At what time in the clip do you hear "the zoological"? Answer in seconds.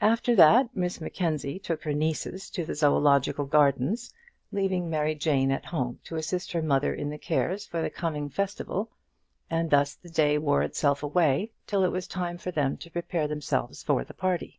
2.64-3.44